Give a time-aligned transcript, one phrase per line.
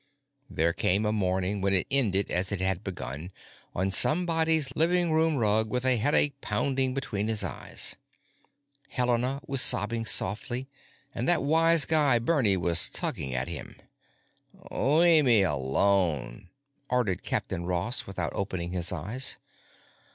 [0.49, 3.31] There came a morning when it ended as it had begun:
[3.75, 7.97] on somebody's living room rug with a headache pounding between his eyes.
[8.89, 10.67] Helena was sobbing softly,
[11.13, 13.75] and that wise guy, Bernie, was tugging at him.
[14.71, 16.49] "Lea' me alone,"
[16.89, 19.37] ordered Captain Ross without opening his eyes.